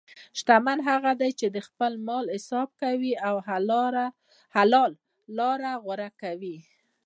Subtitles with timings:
[0.39, 3.35] شتمن هغه دی چې د خپل مال حساب کوي او
[4.57, 4.91] حلال
[5.37, 6.57] لاره غوره کوي.